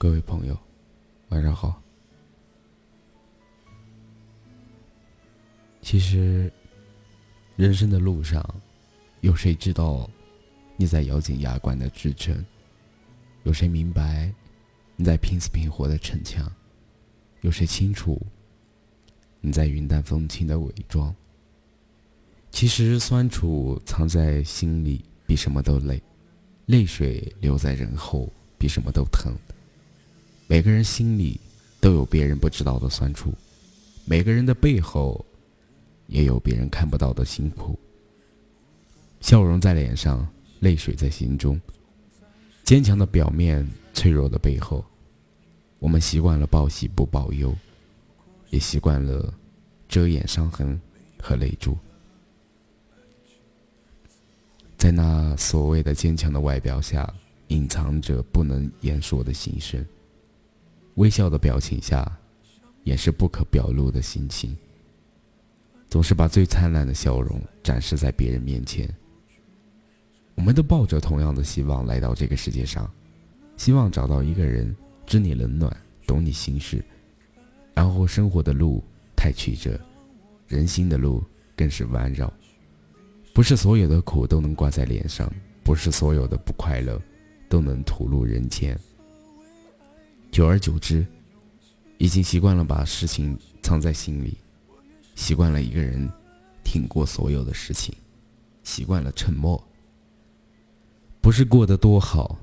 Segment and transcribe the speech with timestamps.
[0.00, 0.56] 各位朋友，
[1.30, 1.82] 晚上好。
[5.82, 6.52] 其实，
[7.56, 8.40] 人生的路上，
[9.22, 10.08] 有谁知道
[10.76, 12.46] 你在咬紧牙关的支撑？
[13.42, 14.32] 有谁明白
[14.94, 16.48] 你在拼死拼活的逞强？
[17.40, 18.24] 有谁清楚
[19.40, 21.12] 你在云淡风轻的伪装？
[22.52, 26.00] 其实，酸楚藏在心里比什么都累，
[26.66, 29.34] 泪水留在人后比什么都疼。
[30.50, 31.38] 每个人心里
[31.78, 33.34] 都有别人不知道的酸楚，
[34.06, 35.22] 每个人的背后
[36.06, 37.78] 也有别人看不到的辛苦。
[39.20, 40.26] 笑容在脸上，
[40.60, 41.60] 泪水在心中。
[42.64, 44.82] 坚强的表面，脆弱的背后。
[45.80, 47.54] 我们习惯了报喜不报忧，
[48.48, 49.32] 也习惯了
[49.86, 50.80] 遮掩伤痕
[51.20, 51.76] 和泪珠。
[54.78, 57.12] 在那所谓的坚强的外表下，
[57.48, 59.84] 隐藏着不能言说的心声。
[60.98, 62.10] 微笑的表情下，
[62.82, 64.56] 掩饰不可表露的心情。
[65.88, 68.92] 总是把最灿烂的笑容展示在别人面前。
[70.34, 72.90] 我们都抱着同样的希望来到这个世界上，
[73.56, 74.74] 希望找到一个人
[75.06, 76.84] 知你冷暖，懂你心事。
[77.74, 78.82] 然后生活的路
[79.14, 79.80] 太曲折，
[80.48, 81.22] 人心的路
[81.54, 82.32] 更是弯绕。
[83.32, 85.32] 不是所有的苦都能挂在脸上，
[85.62, 87.00] 不是所有的不快乐
[87.48, 88.76] 都能吐露人间。
[90.38, 91.04] 久而久之，
[91.96, 94.38] 已经习惯了把事情藏在心里，
[95.16, 96.08] 习惯了一个人
[96.62, 97.92] 挺过所有的事情，
[98.62, 99.60] 习惯了沉默。
[101.20, 102.38] 不是过得多好，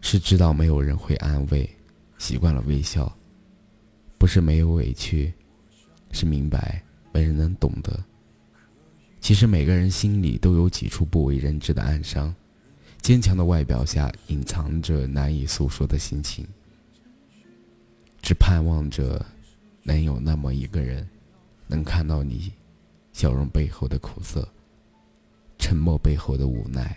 [0.00, 1.68] 是知道没有人会安慰，
[2.16, 3.14] 习惯了微笑。
[4.16, 5.30] 不是没有委屈，
[6.12, 8.02] 是明白没人能懂得。
[9.20, 12.34] 其实每个人心里都有几处不为人知的暗伤，
[13.02, 16.48] 坚强的外表下隐藏着难以诉说的心情。
[18.28, 19.24] 只盼望着，
[19.82, 21.08] 能有那么一个人，
[21.66, 22.52] 能看到你
[23.14, 24.46] 笑容背后的苦涩，
[25.58, 26.94] 沉默背后的无奈。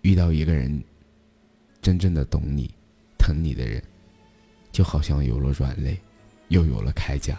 [0.00, 0.82] 遇到一个人，
[1.82, 2.74] 真正的懂你、
[3.18, 3.84] 疼你的人，
[4.72, 6.00] 就好像有了软肋，
[6.48, 7.38] 又有了铠甲。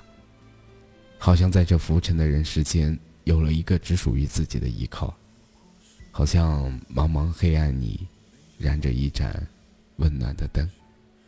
[1.17, 5.11] 好像在这浮沉的人世间，有了一个只属于自己的依靠。
[6.11, 8.07] 好像茫茫黑暗里，
[8.59, 9.43] 燃着一盏
[9.95, 10.69] 温暖的灯，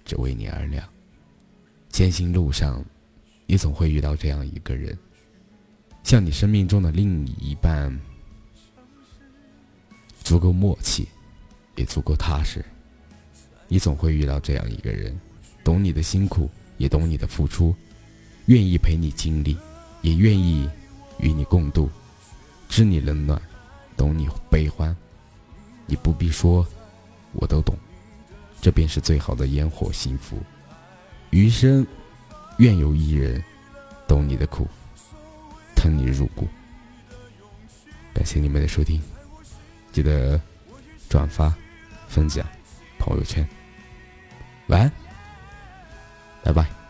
[0.06, 0.88] 只为你而亮。
[1.96, 2.84] 艰辛路上，
[3.46, 4.98] 你总会遇到这样一个人，
[6.04, 7.90] 像你生命中的另一半，
[10.22, 11.08] 足够默契，
[11.78, 12.62] 也足够踏实。
[13.70, 15.18] 你总会遇到这样一个人，
[15.64, 17.74] 懂你的辛苦，也懂你的付出，
[18.48, 19.58] 愿意陪你经历，
[20.02, 20.70] 也愿意
[21.20, 21.90] 与你共度，
[22.68, 23.42] 知你冷暖，
[23.96, 24.94] 懂你悲欢。
[25.86, 26.68] 你不必说，
[27.32, 27.74] 我都懂，
[28.60, 30.38] 这便是最好的烟火幸福。
[31.32, 31.86] 余生，
[32.58, 33.44] 愿有一人
[34.08, 34.68] 懂你的苦，
[35.76, 36.48] 疼你入骨。
[38.14, 39.02] 感谢你们的收听，
[39.92, 40.40] 记得
[41.10, 41.54] 转发、
[42.08, 42.46] 分享
[42.98, 43.48] 朋友圈。
[44.68, 44.92] 晚安，
[46.44, 46.85] 拜拜。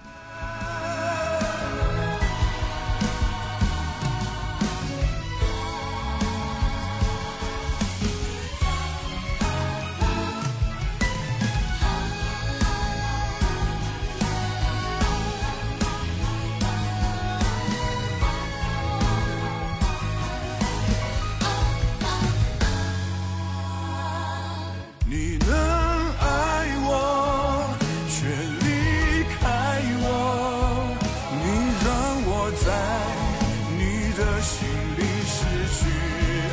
[34.47, 35.41] 心里失
[35.73, 35.81] 去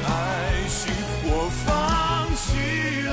[0.02, 0.08] 爱
[0.66, 0.80] 情
[1.24, 1.30] 我
[1.62, 1.68] 放
[2.34, 2.42] 弃
[3.02, 3.12] 了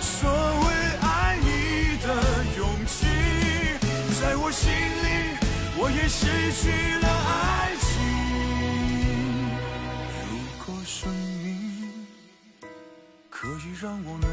[0.00, 0.66] 所谓
[1.02, 1.48] 爱你
[1.98, 2.06] 的
[2.56, 2.96] 勇气
[4.20, 5.06] 在我心里
[5.76, 6.62] 我也失去
[7.00, 7.90] 了爱情。
[10.22, 10.30] 如
[10.64, 11.10] 果生
[11.42, 11.90] 命
[13.28, 14.24] 可以让我们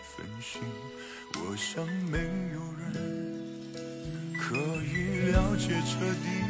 [0.00, 0.62] 分心
[1.34, 2.18] 我想没
[2.54, 2.86] 有人
[4.40, 4.54] 可
[4.84, 6.47] 以了解彻底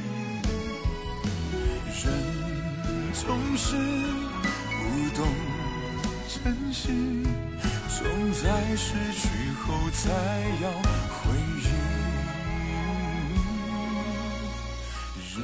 [2.05, 2.13] 人
[3.13, 5.27] 总是不懂
[6.29, 6.93] 珍惜，
[7.89, 9.29] 总在失去
[9.61, 10.09] 后才
[10.63, 10.71] 要
[11.11, 11.67] 回忆。
[15.35, 15.37] 人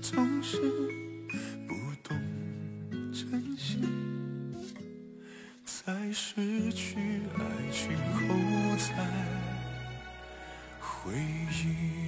[0.00, 0.56] 总是
[1.68, 2.16] 不懂
[3.12, 3.78] 珍惜，
[5.66, 6.96] 在失去
[7.36, 7.40] 爱
[7.70, 8.24] 情后
[8.78, 9.04] 才
[10.80, 11.12] 回
[11.52, 12.01] 忆。